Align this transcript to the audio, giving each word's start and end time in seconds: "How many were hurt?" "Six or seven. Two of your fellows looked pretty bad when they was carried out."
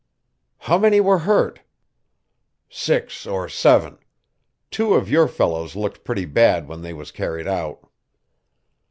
"How 0.57 0.79
many 0.79 0.99
were 0.99 1.19
hurt?" 1.29 1.59
"Six 2.71 3.27
or 3.27 3.47
seven. 3.47 3.99
Two 4.71 4.95
of 4.95 5.11
your 5.11 5.27
fellows 5.27 5.75
looked 5.75 6.03
pretty 6.03 6.25
bad 6.25 6.67
when 6.67 6.81
they 6.81 6.91
was 6.91 7.11
carried 7.11 7.47
out." 7.47 7.87